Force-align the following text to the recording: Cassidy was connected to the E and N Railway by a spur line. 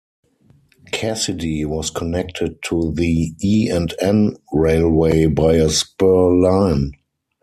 Cassidy 0.91 1.63
was 1.63 1.91
connected 1.91 2.63
to 2.63 2.91
the 2.91 3.35
E 3.39 3.69
and 3.69 3.93
N 3.99 4.35
Railway 4.51 5.27
by 5.27 5.53
a 5.57 5.69
spur 5.69 6.33
line. 6.37 6.93